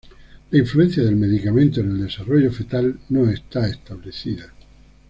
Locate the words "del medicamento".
1.03-1.79